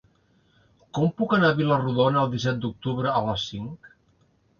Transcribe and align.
Com 0.97 1.11
puc 1.19 1.35
anar 1.37 1.51
a 1.53 1.57
Vila-rodona 1.59 2.23
el 2.27 2.31
disset 2.31 2.57
d'octubre 2.63 3.13
a 3.21 3.21
les 3.29 3.45
cinc? 3.51 3.93